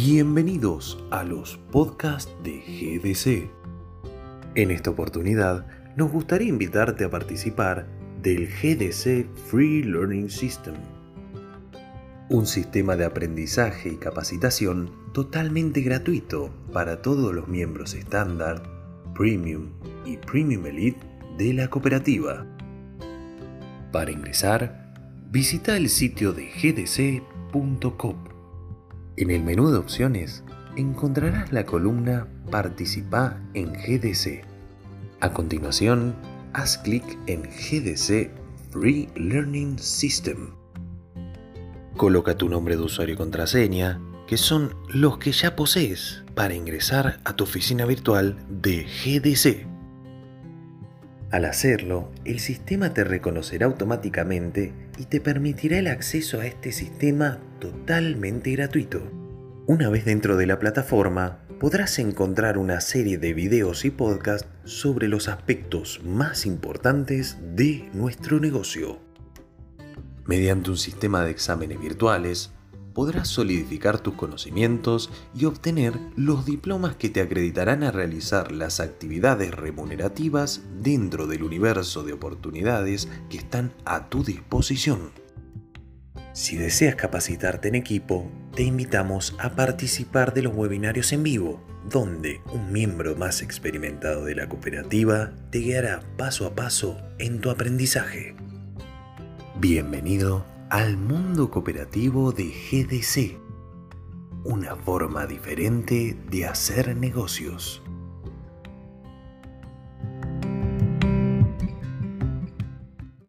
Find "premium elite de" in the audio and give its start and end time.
20.16-21.54